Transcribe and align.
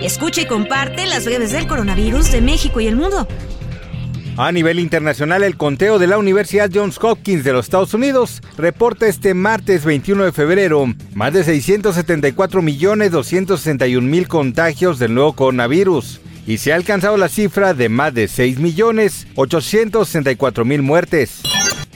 Escucha 0.00 0.42
y 0.42 0.46
comparte 0.46 1.06
las 1.06 1.24
breves 1.24 1.50
del 1.50 1.66
coronavirus 1.66 2.30
de 2.30 2.40
México 2.40 2.80
y 2.80 2.86
el 2.86 2.94
mundo. 2.94 3.26
A 4.36 4.52
nivel 4.52 4.78
internacional, 4.78 5.42
el 5.42 5.56
conteo 5.56 5.98
de 5.98 6.06
la 6.06 6.18
Universidad 6.18 6.70
Johns 6.72 6.98
Hopkins 7.02 7.42
de 7.42 7.52
los 7.52 7.66
Estados 7.66 7.92
Unidos 7.94 8.40
reporta 8.56 9.08
este 9.08 9.34
martes 9.34 9.84
21 9.84 10.26
de 10.26 10.32
febrero 10.32 10.86
más 11.14 11.32
de 11.32 11.42
674 11.42 12.62
millones 12.62 13.10
261 13.10 14.06
mil 14.06 14.28
contagios 14.28 15.00
del 15.00 15.14
nuevo 15.14 15.32
coronavirus 15.32 16.20
y 16.46 16.58
se 16.58 16.72
ha 16.72 16.76
alcanzado 16.76 17.16
la 17.16 17.28
cifra 17.28 17.74
de 17.74 17.88
más 17.88 18.14
de 18.14 18.28
6 18.28 18.60
millones 18.60 19.26
864 19.34 20.64
mil 20.64 20.82
muertes. 20.82 21.42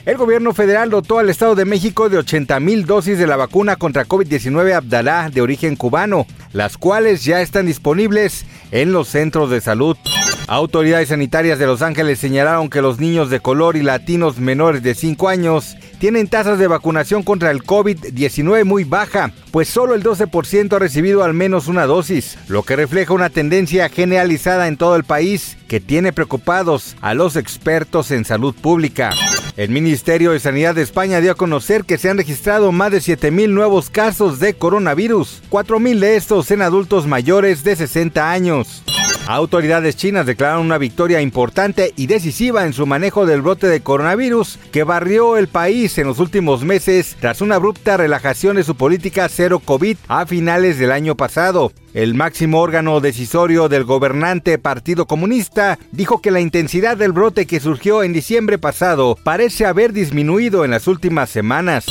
El 0.04 0.16
gobierno 0.16 0.52
federal 0.52 0.90
dotó 0.90 1.20
al 1.20 1.30
Estado 1.30 1.54
de 1.54 1.64
México 1.64 2.08
de 2.08 2.18
80 2.18 2.58
mil 2.58 2.86
dosis 2.86 3.18
de 3.18 3.26
la 3.28 3.36
vacuna 3.36 3.76
contra 3.76 4.04
COVID-19 4.04 4.72
Abdalá 4.72 5.30
de 5.32 5.40
origen 5.40 5.76
cubano, 5.76 6.26
las 6.52 6.76
cuales 6.76 7.24
ya 7.24 7.40
están 7.40 7.66
disponibles 7.66 8.44
en 8.72 8.90
los 8.90 9.06
centros 9.06 9.48
de 9.48 9.60
salud. 9.60 9.96
Autoridades 10.48 11.10
sanitarias 11.10 11.60
de 11.60 11.66
Los 11.66 11.82
Ángeles 11.82 12.18
señalaron 12.18 12.68
que 12.68 12.82
los 12.82 12.98
niños 12.98 13.30
de 13.30 13.38
color 13.38 13.76
y 13.76 13.82
latinos 13.82 14.40
menores 14.40 14.82
de 14.82 14.96
5 14.96 15.28
años 15.28 15.76
tienen 16.00 16.26
tasas 16.26 16.58
de 16.58 16.66
vacunación 16.66 17.22
contra 17.22 17.52
el 17.52 17.62
COVID-19 17.62 18.64
muy 18.64 18.82
baja, 18.82 19.30
pues 19.52 19.68
solo 19.68 19.94
el 19.94 20.02
12% 20.02 20.72
ha 20.72 20.78
recibido 20.80 21.22
al 21.22 21.32
menos 21.32 21.68
una 21.68 21.86
dosis, 21.86 22.36
lo 22.48 22.64
que 22.64 22.74
refleja 22.74 23.14
una 23.14 23.30
tendencia 23.30 23.88
generalizada 23.88 24.66
en 24.66 24.76
todo 24.76 24.96
el 24.96 25.04
país 25.04 25.56
que 25.68 25.78
tiene 25.78 26.12
preocupados 26.12 26.96
a 27.00 27.14
los 27.14 27.36
expertos 27.36 28.10
en 28.10 28.24
salud 28.24 28.52
pública. 28.52 29.12
El 29.54 29.68
Ministerio 29.68 30.30
de 30.32 30.40
Sanidad 30.40 30.74
de 30.74 30.80
España 30.80 31.20
dio 31.20 31.32
a 31.32 31.34
conocer 31.34 31.84
que 31.84 31.98
se 31.98 32.08
han 32.08 32.16
registrado 32.16 32.72
más 32.72 32.90
de 32.90 32.98
7.000 32.98 33.50
nuevos 33.50 33.90
casos 33.90 34.40
de 34.40 34.54
coronavirus, 34.54 35.42
4.000 35.50 35.98
de 35.98 36.16
estos 36.16 36.50
en 36.50 36.62
adultos 36.62 37.06
mayores 37.06 37.62
de 37.62 37.76
60 37.76 38.30
años. 38.30 38.82
Autoridades 39.26 39.96
chinas 39.96 40.26
declararon 40.26 40.66
una 40.66 40.78
victoria 40.78 41.20
importante 41.20 41.92
y 41.96 42.08
decisiva 42.08 42.66
en 42.66 42.72
su 42.72 42.86
manejo 42.86 43.24
del 43.24 43.40
brote 43.40 43.68
de 43.68 43.80
coronavirus 43.80 44.58
que 44.72 44.82
barrió 44.82 45.36
el 45.36 45.46
país 45.46 45.96
en 45.98 46.08
los 46.08 46.18
últimos 46.18 46.64
meses 46.64 47.16
tras 47.20 47.40
una 47.40 47.54
abrupta 47.54 47.96
relajación 47.96 48.56
de 48.56 48.64
su 48.64 48.74
política 48.74 49.28
cero 49.28 49.60
COVID 49.64 49.96
a 50.08 50.26
finales 50.26 50.76
del 50.78 50.90
año 50.90 51.16
pasado. 51.16 51.72
El 51.94 52.14
máximo 52.14 52.60
órgano 52.60 52.98
decisorio 53.00 53.68
del 53.68 53.84
gobernante 53.84 54.58
Partido 54.58 55.06
Comunista 55.06 55.78
dijo 55.92 56.20
que 56.20 56.32
la 56.32 56.40
intensidad 56.40 56.96
del 56.96 57.12
brote 57.12 57.46
que 57.46 57.60
surgió 57.60 58.02
en 58.02 58.12
diciembre 58.12 58.58
pasado 58.58 59.16
parece 59.22 59.66
haber 59.66 59.92
disminuido 59.92 60.64
en 60.64 60.72
las 60.72 60.88
últimas 60.88 61.30
semanas. 61.30 61.86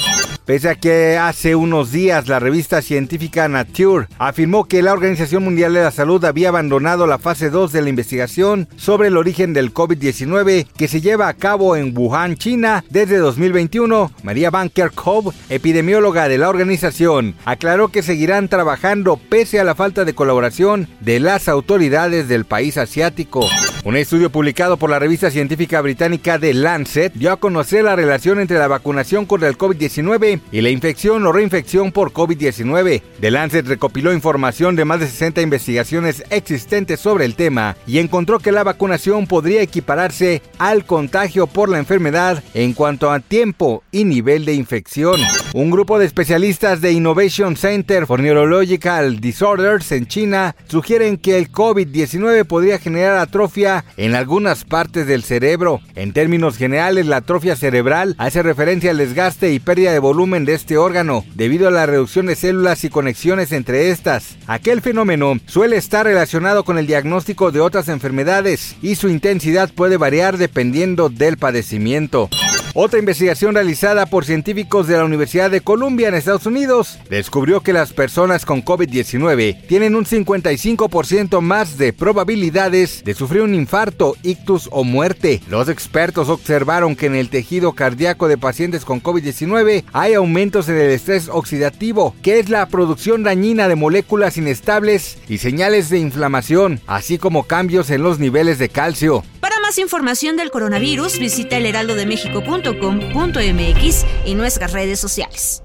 Pese 0.52 0.68
a 0.68 0.76
que 0.76 1.18
hace 1.18 1.56
unos 1.56 1.94
días 1.94 2.28
la 2.28 2.38
revista 2.38 2.82
científica 2.82 3.48
Nature 3.48 4.08
afirmó 4.20 4.66
que 4.66 4.82
la 4.82 4.92
Organización 4.92 5.46
Mundial 5.46 5.74
de 5.74 5.82
la 5.82 5.92
Salud 5.92 6.26
había 6.26 6.50
abandonado 6.50 7.08
la 7.08 7.20
fase 7.20 7.50
2 7.50 7.72
de 7.72 7.82
la 7.82 7.88
investigación 7.88 8.68
sobre 8.76 9.08
el 9.08 9.16
origen 9.16 9.54
del 9.54 9.74
COVID-19 9.74 10.68
que 10.76 10.90
se 10.90 11.00
lleva 11.00 11.30
a 11.30 11.36
cabo 11.36 11.78
en 11.78 11.98
Wuhan, 11.98 12.36
China, 12.36 12.84
desde 12.90 13.20
2021, 13.20 14.12
María 14.24 14.50
Van 14.50 14.68
Kerkhove, 14.68 15.34
epidemióloga 15.48 16.28
de 16.28 16.38
la 16.38 16.50
organización, 16.50 17.34
aclaró 17.46 17.88
que 17.88 18.04
seguirán 18.04 18.50
trabajando 18.50 19.16
pese 19.16 19.58
a 19.62 19.64
la 19.64 19.74
falta 19.74 20.04
de 20.04 20.16
colaboración 20.16 20.90
de 21.00 21.22
las 21.22 21.48
autoridades 21.48 22.28
del 22.28 22.44
país 22.44 22.78
asiático. 22.78 23.48
Un 23.84 23.98
estudio 23.98 24.30
publicado 24.30 24.78
por 24.78 24.92
la 24.92 25.00
revista 25.00 25.32
científica 25.32 25.82
británica 25.82 26.38
The 26.38 26.54
Lancet 26.54 27.14
dio 27.14 27.32
a 27.32 27.38
conocer 27.38 27.84
la 27.84 27.96
relación 27.96 28.40
entre 28.40 28.60
la 28.60 28.68
vacunación 28.68 29.26
contra 29.26 29.50
el 29.50 29.58
COVID-19 29.58 30.40
y 30.52 30.62
la 30.62 30.70
infección 30.70 31.26
o 31.26 31.32
reinfección 31.32 31.92
por 31.92 32.14
COVID-19. 32.14 33.02
The 33.20 33.32
Lancet 33.32 33.66
recopiló 33.66 34.14
información 34.14 34.76
de 34.76 34.86
más 34.86 35.00
de 35.00 35.08
60 35.08 35.42
investigaciones 35.42 36.24
existentes 36.30 37.00
sobre 37.00 37.26
el 37.26 37.34
tema 37.34 37.76
y 37.88 37.98
encontró 37.98 38.38
que 38.38 38.52
la 38.52 38.64
vacunación 38.64 39.26
podría 39.26 39.64
equipararse 39.64 40.44
al 40.60 40.86
contagio 40.86 41.48
por 41.48 41.68
la 41.68 41.80
enfermedad 41.80 42.44
en 42.54 42.74
cuanto 42.74 43.10
a 43.10 43.20
tiempo 43.20 43.82
y 43.92 44.04
nivel 44.04 44.46
de 44.46 44.54
infección. 44.54 45.20
Un 45.56 45.72
grupo 45.72 45.98
de 45.98 46.06
especialistas 46.06 46.82
de 46.82 46.92
Innovation 46.92 47.58
Center 47.58 48.06
for 48.06 48.20
Neurological 48.20 49.20
Disorders 49.20 49.92
en 49.92 50.06
China 50.06 50.56
sugieren 50.68 51.18
que 51.18 51.40
el 51.40 51.52
COVID-19 51.52 52.46
podría 52.46 52.78
generar 52.78 53.18
atrofia 53.18 53.71
en 53.98 54.16
algunas 54.16 54.64
partes 54.66 55.08
del 55.08 55.24
cerebro. 55.24 55.80
En 55.96 56.14
términos 56.14 56.58
generales, 56.58 57.06
la 57.06 57.18
atrofia 57.18 57.56
cerebral 57.56 58.16
hace 58.18 58.44
referencia 58.44 58.92
al 58.92 58.98
desgaste 58.98 59.54
y 59.54 59.60
pérdida 59.60 59.92
de 59.92 60.00
volumen 60.00 60.46
de 60.46 60.54
este 60.54 60.78
órgano 60.78 61.24
debido 61.36 61.68
a 61.68 61.72
la 61.72 61.86
reducción 61.86 62.26
de 62.26 62.36
células 62.36 62.84
y 62.84 62.90
conexiones 62.90 63.52
entre 63.52 63.92
estas. 63.92 64.38
Aquel 64.48 64.82
fenómeno 64.82 65.40
suele 65.46 65.78
estar 65.78 66.06
relacionado 66.06 66.64
con 66.64 66.78
el 66.78 66.88
diagnóstico 66.88 67.52
de 67.52 67.62
otras 67.62 67.90
enfermedades 67.90 68.76
y 68.82 68.96
su 68.96 69.10
intensidad 69.10 69.72
puede 69.74 69.98
variar 69.98 70.38
dependiendo 70.38 71.10
del 71.10 71.38
padecimiento. 71.38 72.30
Otra 72.74 73.00
investigación 73.00 73.54
realizada 73.54 74.06
por 74.06 74.24
científicos 74.24 74.88
de 74.88 74.96
la 74.96 75.04
Universidad 75.04 75.52
de 75.52 75.60
Columbia 75.60 76.08
en 76.08 76.14
Estados 76.14 76.46
Unidos 76.46 77.00
descubrió 77.10 77.60
que 77.60 77.74
las 77.74 77.92
personas 77.92 78.46
con 78.46 78.64
COVID-19 78.64 79.68
tienen 79.68 79.94
un 79.94 80.06
55% 80.06 81.42
más 81.42 81.78
de 81.78 81.92
probabilidades 81.92 83.04
de 83.04 83.14
sufrir 83.14 83.42
un 83.42 83.56
infarto, 83.56 84.16
ictus 84.24 84.70
o 84.72 84.86
muerte. 84.86 85.42
Los 85.50 85.68
expertos 85.68 86.30
observaron 86.30 86.96
que 86.96 87.08
en 87.08 87.16
el 87.16 87.30
tejido 87.30 87.74
cardíaco 87.74 88.30
de 88.30 88.38
pacientes 88.38 88.86
con 88.86 89.04
COVID-19 89.04 89.84
hay 89.92 90.14
aumentos 90.14 90.70
en 90.70 90.78
el 90.78 90.92
estrés 90.92 91.28
oxidativo, 91.28 92.16
que 92.22 92.40
es 92.40 92.48
la 92.48 92.66
producción 92.68 93.24
dañina 93.24 93.68
de 93.68 93.76
moléculas 93.76 94.38
inestables 94.38 95.18
y 95.28 95.40
señales 95.40 95.90
de 95.90 96.00
inflamación, 96.00 96.80
así 96.88 97.18
como 97.18 97.44
cambios 97.44 97.90
en 97.90 98.02
los 98.02 98.18
niveles 98.18 98.60
de 98.60 98.70
calcio. 98.70 99.26
Más 99.72 99.80
información 99.80 100.36
del 100.36 100.52
coronavirus, 100.52 101.18
visita 101.18 101.56
elheraldodemexico.com.mx 101.56 104.06
y 104.26 104.36
nuestras 104.36 104.74
redes 104.74 105.00
sociales. 105.00 105.64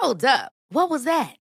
Hold 0.00 0.24
up. 0.24 0.52
What 0.70 0.90
was 0.90 1.02
that? 1.02 1.43